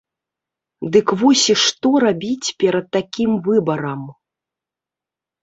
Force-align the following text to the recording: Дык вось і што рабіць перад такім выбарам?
Дык 0.95 1.07
вось 1.19 1.43
і 1.55 1.55
што 1.63 1.91
рабіць 2.05 2.47
перад 2.65 2.85
такім 2.99 3.37
выбарам? 3.49 4.01